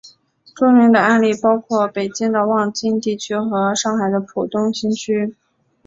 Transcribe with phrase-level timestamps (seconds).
[0.55, 5.35] 著名的案例包括北京的望京地区和上海的浦东新区。